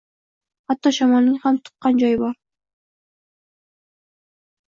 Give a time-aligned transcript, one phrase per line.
[0.69, 2.33] Hatto shamolning ham tuqqan joyi bor.